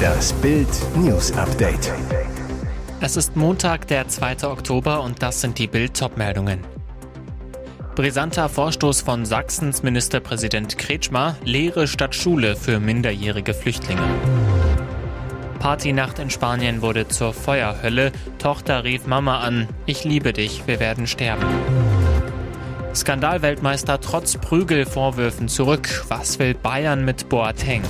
[0.00, 1.92] Das Bild News Update.
[3.00, 4.44] Es ist Montag, der 2.
[4.44, 6.60] Oktober und das sind die Bild meldungen
[7.94, 14.02] Brisanter Vorstoß von Sachsens Ministerpräsident Kretschmer, Lehre statt Schule für minderjährige Flüchtlinge.
[15.58, 18.12] Partynacht in Spanien wurde zur Feuerhölle.
[18.38, 21.44] Tochter rief Mama an, ich liebe dich, wir werden sterben.
[22.94, 26.04] Skandalweltmeister trotz Prügelvorwürfen zurück.
[26.08, 27.82] Was will Bayern mit Boateng?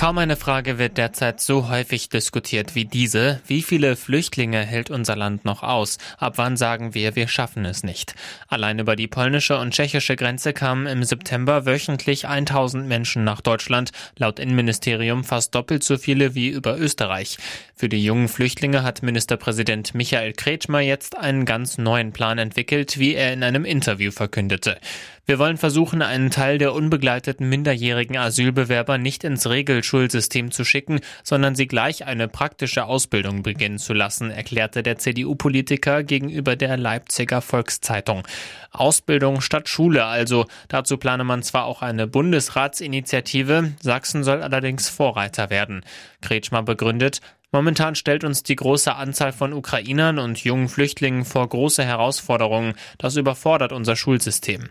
[0.00, 3.42] Kaum eine Frage wird derzeit so häufig diskutiert wie diese.
[3.46, 5.98] Wie viele Flüchtlinge hält unser Land noch aus?
[6.16, 8.14] Ab wann sagen wir, wir schaffen es nicht?
[8.48, 13.90] Allein über die polnische und tschechische Grenze kamen im September wöchentlich 1000 Menschen nach Deutschland,
[14.16, 17.36] laut Innenministerium fast doppelt so viele wie über Österreich.
[17.74, 23.14] Für die jungen Flüchtlinge hat Ministerpräsident Michael Kretschmer jetzt einen ganz neuen Plan entwickelt, wie
[23.14, 24.78] er in einem Interview verkündete.
[25.26, 31.54] Wir wollen versuchen, einen Teil der unbegleiteten minderjährigen Asylbewerber nicht ins Regelschulsystem zu schicken, sondern
[31.54, 38.26] sie gleich eine praktische Ausbildung beginnen zu lassen, erklärte der CDU-Politiker gegenüber der Leipziger Volkszeitung.
[38.72, 40.46] Ausbildung statt Schule also.
[40.68, 45.84] Dazu plane man zwar auch eine Bundesratsinitiative, Sachsen soll allerdings Vorreiter werden.
[46.22, 47.20] Kretschmer begründet,
[47.52, 52.74] Momentan stellt uns die große Anzahl von Ukrainern und jungen Flüchtlingen vor große Herausforderungen.
[52.98, 54.68] Das überfordert unser Schulsystem.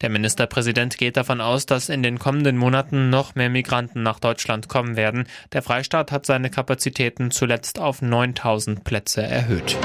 [0.00, 4.68] Der Ministerpräsident geht davon aus, dass in den kommenden Monaten noch mehr Migranten nach Deutschland
[4.68, 5.26] kommen werden.
[5.52, 9.76] Der Freistaat hat seine Kapazitäten zuletzt auf 9000 Plätze erhöht.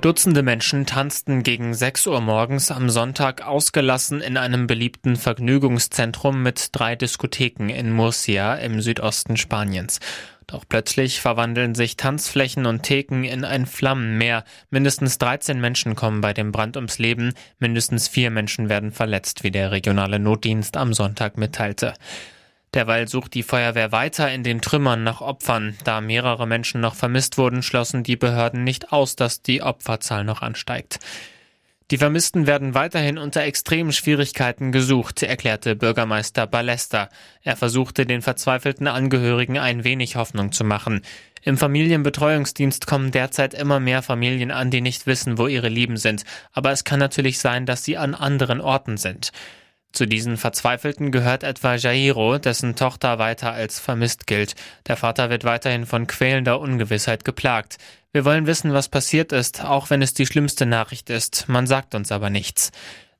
[0.00, 6.70] Dutzende Menschen tanzten gegen 6 Uhr morgens am Sonntag ausgelassen in einem beliebten Vergnügungszentrum mit
[6.72, 10.00] drei Diskotheken in Murcia im Südosten Spaniens.
[10.46, 14.44] Doch plötzlich verwandeln sich Tanzflächen und Theken in ein Flammenmeer.
[14.70, 19.50] Mindestens 13 Menschen kommen bei dem Brand ums Leben, mindestens vier Menschen werden verletzt, wie
[19.50, 21.94] der regionale Notdienst am Sonntag mitteilte.
[22.74, 25.76] Derweil sucht die Feuerwehr weiter in den Trümmern nach Opfern.
[25.84, 30.40] Da mehrere Menschen noch vermisst wurden, schlossen die Behörden nicht aus, dass die Opferzahl noch
[30.40, 30.98] ansteigt.
[31.92, 37.10] Die Vermissten werden weiterhin unter extremen Schwierigkeiten gesucht, erklärte Bürgermeister Ballester.
[37.42, 41.02] Er versuchte den verzweifelten Angehörigen ein wenig Hoffnung zu machen.
[41.42, 46.24] Im Familienbetreuungsdienst kommen derzeit immer mehr Familien an, die nicht wissen, wo ihre Lieben sind.
[46.54, 49.30] Aber es kann natürlich sein, dass sie an anderen Orten sind.
[49.92, 54.54] Zu diesen Verzweifelten gehört etwa Jairo, dessen Tochter weiter als vermisst gilt.
[54.86, 57.76] Der Vater wird weiterhin von quälender Ungewissheit geplagt.
[58.10, 61.48] Wir wollen wissen, was passiert ist, auch wenn es die schlimmste Nachricht ist.
[61.48, 62.72] Man sagt uns aber nichts.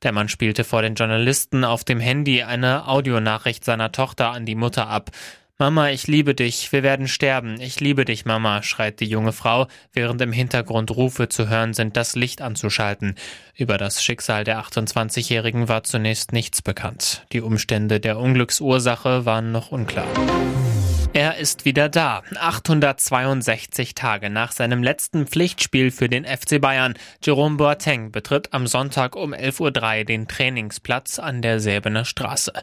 [0.02, 4.54] Der Mann spielte vor den Journalisten auf dem Handy eine Audionachricht seiner Tochter an die
[4.54, 5.10] Mutter ab.
[5.58, 9.68] Mama, ich liebe dich, wir werden sterben, ich liebe dich, Mama, schreit die junge Frau,
[9.92, 13.14] während im Hintergrund Rufe zu hören sind, das Licht anzuschalten.
[13.54, 17.26] Über das Schicksal der 28-Jährigen war zunächst nichts bekannt.
[17.32, 20.08] Die Umstände der Unglücksursache waren noch unklar.
[21.14, 22.22] Er ist wieder da.
[22.34, 26.94] 862 Tage nach seinem letzten Pflichtspiel für den FC Bayern.
[27.22, 32.54] Jerome Boateng betritt am Sonntag um 11.03 Uhr den Trainingsplatz an der Säbener Straße.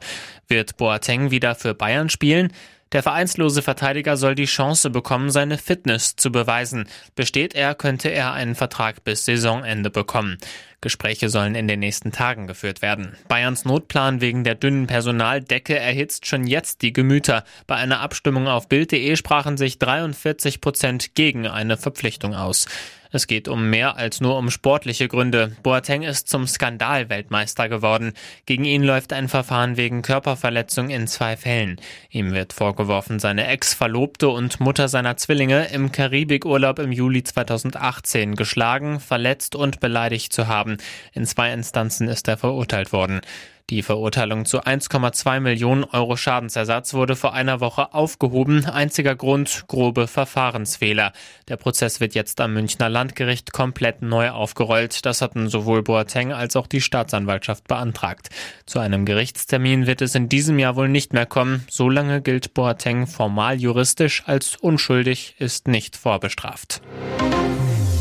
[0.48, 2.52] Wird Boateng wieder für Bayern spielen?
[2.92, 6.88] Der vereinslose Verteidiger soll die Chance bekommen, seine Fitness zu beweisen.
[7.14, 10.38] Besteht er, könnte er einen Vertrag bis Saisonende bekommen.
[10.82, 13.16] Gespräche sollen in den nächsten Tagen geführt werden.
[13.28, 17.44] Bayerns Notplan wegen der dünnen Personaldecke erhitzt schon jetzt die Gemüter.
[17.68, 22.66] Bei einer Abstimmung auf Bild.de sprachen sich 43 Prozent gegen eine Verpflichtung aus.
[23.12, 25.56] Es geht um mehr als nur um sportliche Gründe.
[25.64, 28.14] Boateng ist zum Skandalweltmeister geworden.
[28.46, 31.82] Gegen ihn läuft ein Verfahren wegen Körperverletzung in zwei Fällen.
[32.12, 39.00] Ihm wird vorgeworfen, seine Ex-Verlobte und Mutter seiner Zwillinge im Karibikurlaub im Juli 2018 geschlagen,
[39.00, 40.78] verletzt und beleidigt zu haben.
[41.14, 43.22] In zwei Instanzen ist er verurteilt worden.
[43.70, 48.66] Die Verurteilung zu 1,2 Millionen Euro Schadensersatz wurde vor einer Woche aufgehoben.
[48.66, 51.14] Einziger Grund, grobe Verfahrensfehler.
[51.50, 55.06] Der Prozess wird jetzt am Münchner Landgericht komplett neu aufgerollt.
[55.06, 58.30] Das hatten sowohl Boateng als auch die Staatsanwaltschaft beantragt.
[58.66, 61.64] Zu einem Gerichtstermin wird es in diesem Jahr wohl nicht mehr kommen.
[61.70, 66.82] Solange gilt Boateng formal juristisch als unschuldig, ist nicht vorbestraft.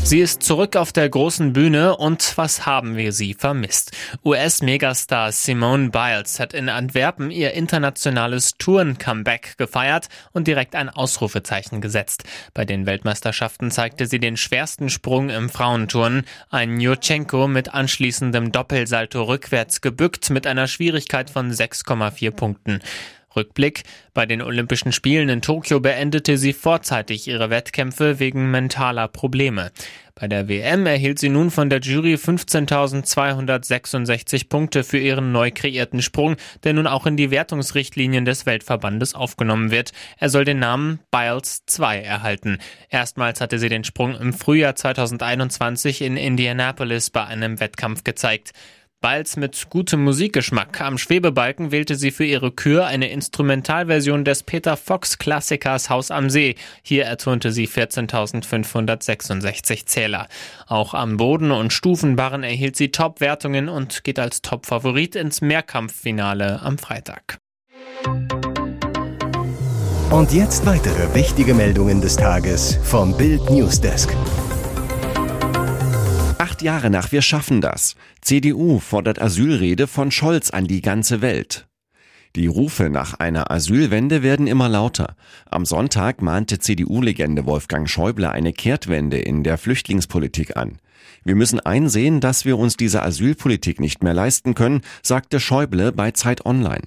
[0.03, 3.91] Sie ist zurück auf der großen Bühne und was haben wir sie vermisst?
[4.25, 12.23] US-Megastar Simone Biles hat in Antwerpen ihr internationales Touren-Comeback gefeiert und direkt ein Ausrufezeichen gesetzt.
[12.55, 19.21] Bei den Weltmeisterschaften zeigte sie den schwersten Sprung im Frauenturnen, ein Jurchenko mit anschließendem Doppelsalto
[19.23, 22.79] rückwärts gebückt mit einer Schwierigkeit von 6,4 Punkten.
[23.35, 23.83] Rückblick.
[24.13, 29.71] Bei den Olympischen Spielen in Tokio beendete sie vorzeitig ihre Wettkämpfe wegen mentaler Probleme.
[30.19, 36.01] Bei der WM erhielt sie nun von der Jury 15.266 Punkte für ihren neu kreierten
[36.01, 36.35] Sprung,
[36.65, 39.93] der nun auch in die Wertungsrichtlinien des Weltverbandes aufgenommen wird.
[40.17, 42.57] Er soll den Namen Biles 2 erhalten.
[42.89, 48.51] Erstmals hatte sie den Sprung im Frühjahr 2021 in Indianapolis bei einem Wettkampf gezeigt.
[49.01, 50.81] Balz mit gutem Musikgeschmack.
[50.81, 56.29] Am Schwebebalken wählte sie für ihre Kür eine Instrumentalversion des Peter Fox Klassikers Haus am
[56.29, 56.55] See.
[56.83, 60.27] Hier ertönte sie 14.566 Zähler.
[60.67, 66.77] Auch am Boden und Stufenbarren erhielt sie Top-Wertungen und geht als Top-Favorit ins Mehrkampffinale am
[66.77, 67.37] Freitag.
[70.11, 74.13] Und jetzt weitere wichtige Meldungen des Tages vom Bild Newsdesk.
[76.39, 77.95] Acht Jahre nach Wir schaffen das.
[78.21, 81.67] CDU fordert Asylrede von Scholz an die ganze Welt.
[82.37, 85.17] Die Rufe nach einer Asylwende werden immer lauter.
[85.51, 90.77] Am Sonntag mahnte CDU-Legende Wolfgang Schäuble eine Kehrtwende in der Flüchtlingspolitik an.
[91.25, 96.11] Wir müssen einsehen, dass wir uns diese Asylpolitik nicht mehr leisten können, sagte Schäuble bei
[96.11, 96.85] Zeit Online.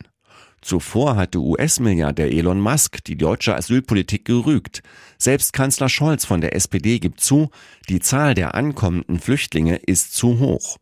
[0.63, 4.83] Zuvor hatte US-Milliardär Elon Musk die deutsche Asylpolitik gerügt.
[5.19, 7.51] Selbst Kanzler Scholz von der SPD gibt zu,
[7.89, 10.79] die Zahl der ankommenden Flüchtlinge ist zu hoch.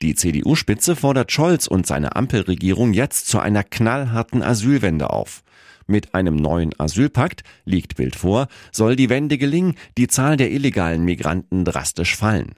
[0.00, 5.42] Die CDU-Spitze fordert Scholz und seine Ampelregierung jetzt zu einer knallharten Asylwende auf.
[5.88, 11.04] Mit einem neuen Asylpakt, liegt Bild vor, soll die Wende gelingen, die Zahl der illegalen
[11.04, 12.54] Migranten drastisch fallen.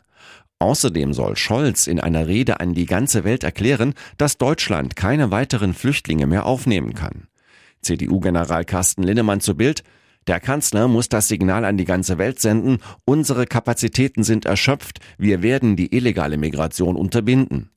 [0.61, 5.73] Außerdem soll Scholz in einer Rede an die ganze Welt erklären, dass Deutschland keine weiteren
[5.73, 7.29] Flüchtlinge mehr aufnehmen kann.
[7.83, 9.85] CDU-General Carsten Linnemann zu Bild,
[10.27, 15.43] der Kanzler muss das Signal an die ganze Welt senden, unsere Kapazitäten sind erschöpft, wir
[15.43, 17.71] werden die illegale Migration unterbinden.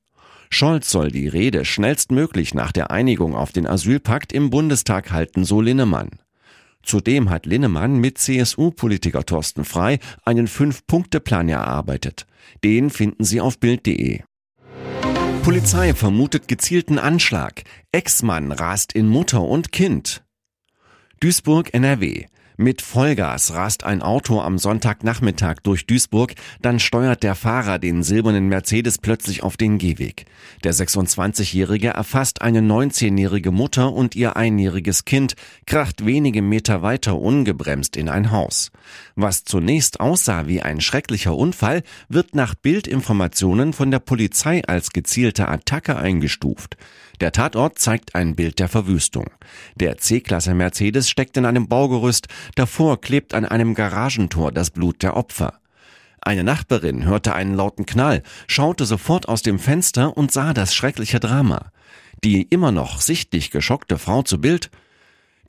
[0.49, 5.61] Scholz soll die Rede schnellstmöglich nach der Einigung auf den Asylpakt im Bundestag halten, so
[5.61, 6.09] Linnemann.
[6.83, 12.25] Zudem hat Linnemann mit CSU-Politiker Thorsten Frei einen Fünf-Punkte-Plan erarbeitet.
[12.63, 14.21] Den finden Sie auf Bild.de.
[15.43, 17.63] Polizei vermutet gezielten Anschlag.
[17.91, 20.23] Ex-Mann rast in Mutter und Kind.
[21.19, 22.25] Duisburg, NRW.
[22.61, 28.49] Mit Vollgas rast ein Auto am Sonntagnachmittag durch Duisburg, dann steuert der Fahrer den silbernen
[28.49, 30.27] Mercedes plötzlich auf den Gehweg.
[30.63, 35.33] Der 26-Jährige erfasst eine 19-jährige Mutter und ihr einjähriges Kind,
[35.65, 38.69] kracht wenige Meter weiter ungebremst in ein Haus.
[39.15, 45.47] Was zunächst aussah wie ein schrecklicher Unfall, wird nach Bildinformationen von der Polizei als gezielte
[45.47, 46.77] Attacke eingestuft.
[47.21, 49.29] Der Tatort zeigt ein Bild der Verwüstung.
[49.75, 55.15] Der C-Klasse Mercedes steckt in einem Baugerüst, davor klebt an einem Garagentor das Blut der
[55.15, 55.59] Opfer.
[56.19, 61.19] Eine Nachbarin hörte einen lauten Knall, schaute sofort aus dem Fenster und sah das schreckliche
[61.19, 61.71] Drama.
[62.23, 64.71] Die immer noch sichtlich geschockte Frau zu Bild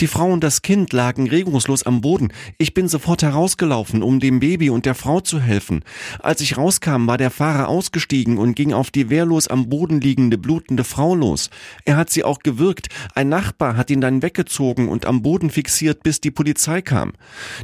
[0.00, 2.32] die Frau und das Kind lagen regungslos am Boden.
[2.58, 5.84] Ich bin sofort herausgelaufen, um dem Baby und der Frau zu helfen.
[6.18, 10.38] Als ich rauskam, war der Fahrer ausgestiegen und ging auf die wehrlos am Boden liegende,
[10.38, 11.50] blutende Frau los.
[11.84, 12.88] Er hat sie auch gewürgt.
[13.14, 17.12] Ein Nachbar hat ihn dann weggezogen und am Boden fixiert, bis die Polizei kam.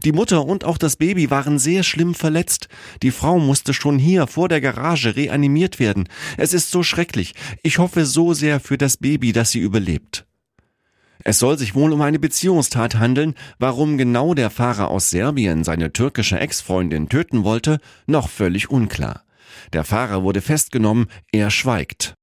[0.05, 2.69] Die Mutter und auch das Baby waren sehr schlimm verletzt.
[3.03, 6.09] Die Frau musste schon hier vor der Garage reanimiert werden.
[6.37, 7.35] Es ist so schrecklich.
[7.63, 10.28] Ich hoffe so sehr für das Baby, dass sie überlebt.
[11.25, 15.93] Es soll sich wohl um eine Beziehungstat handeln, warum genau der Fahrer aus Serbien seine
[15.93, 19.25] türkische Ex-Freundin töten wollte, noch völlig unklar.
[19.73, 22.15] Der Fahrer wurde festgenommen, er schweigt.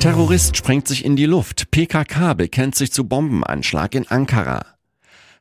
[0.00, 4.75] Terrorist sprengt sich in die Luft, PKK bekennt sich zu Bombenanschlag in Ankara.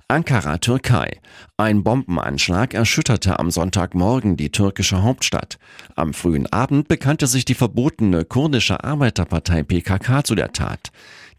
[0.07, 1.19] Ankara, Türkei.
[1.57, 5.57] Ein Bombenanschlag erschütterte am Sonntagmorgen die türkische Hauptstadt.
[5.95, 10.91] Am frühen Abend bekannte sich die verbotene kurdische Arbeiterpartei PKK zu der Tat.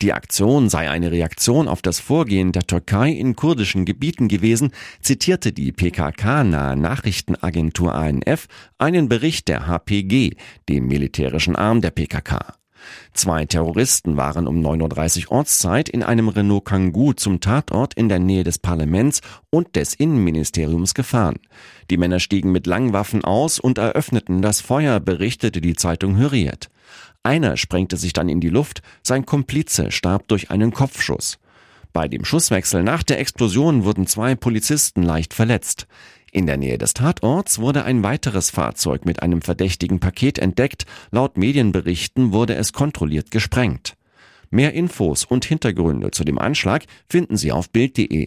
[0.03, 5.53] Die Aktion sei eine Reaktion auf das Vorgehen der Türkei in kurdischen Gebieten gewesen, zitierte
[5.53, 10.33] die PKK-nahe Nachrichtenagentur ANF einen Bericht der HPG,
[10.69, 12.57] dem militärischen Arm der PKK.
[13.13, 18.19] Zwei Terroristen waren um 9.30 Uhr Ortszeit in einem Renault Kangoo zum Tatort in der
[18.19, 21.37] Nähe des Parlaments und des Innenministeriums gefahren.
[21.91, 26.69] Die Männer stiegen mit Langwaffen aus und eröffneten das Feuer, berichtete die Zeitung Hürriyet.
[27.23, 31.39] Einer sprengte sich dann in die Luft, sein Komplize starb durch einen Kopfschuss.
[31.93, 35.87] Bei dem Schusswechsel nach der Explosion wurden zwei Polizisten leicht verletzt.
[36.37, 40.85] In der Nähe des Tatorts wurde ein weiteres Fahrzeug mit einem verdächtigen Paket entdeckt.
[41.11, 43.95] Laut Medienberichten wurde es kontrolliert gesprengt.
[44.51, 48.27] Mehr Infos und Hintergründe zu dem Anschlag finden Sie auf Bild.de.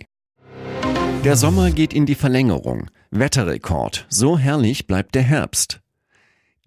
[1.23, 2.89] Der Sommer geht in die Verlängerung.
[3.11, 4.07] Wetterrekord.
[4.09, 5.79] So herrlich bleibt der Herbst.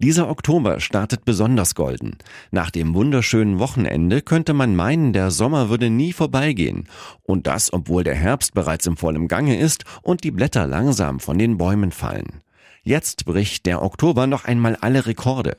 [0.03, 2.17] Dieser Oktober startet besonders golden.
[2.51, 6.89] Nach dem wunderschönen Wochenende könnte man meinen, der Sommer würde nie vorbeigehen.
[7.21, 11.39] Und das, obwohl der Herbst bereits im vollen Gange ist und die Blätter langsam von
[11.39, 12.41] den Bäumen fallen.
[12.83, 15.55] Jetzt bricht der Oktober noch einmal alle Rekorde.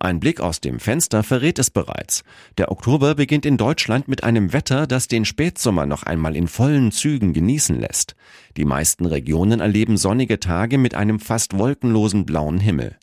[0.00, 2.24] Ein Blick aus dem Fenster verrät es bereits.
[2.58, 6.90] Der Oktober beginnt in Deutschland mit einem Wetter, das den Spätsommer noch einmal in vollen
[6.90, 8.16] Zügen genießen lässt.
[8.56, 12.96] Die meisten Regionen erleben sonnige Tage mit einem fast wolkenlosen blauen Himmel.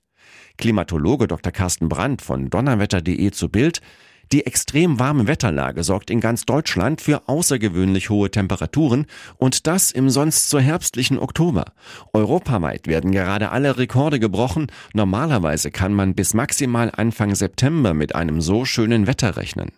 [0.58, 1.52] Klimatologe Dr.
[1.52, 3.82] Carsten Brandt von donnerwetter.de zu Bild
[4.34, 9.06] die extrem warme Wetterlage sorgt in ganz Deutschland für außergewöhnlich hohe Temperaturen
[9.38, 11.66] und das im sonst so herbstlichen Oktober.
[12.14, 14.72] Europaweit werden gerade alle Rekorde gebrochen.
[14.94, 19.70] Normalerweise kann man bis maximal Anfang September mit einem so schönen Wetter rechnen.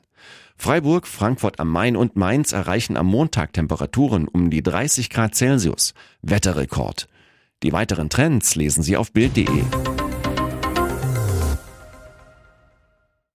[0.55, 5.93] Freiburg, Frankfurt am Main und Mainz erreichen am Montag Temperaturen um die 30 Grad Celsius.
[6.21, 7.09] Wetterrekord.
[7.61, 9.63] Die weiteren Trends lesen Sie auf Bild.de.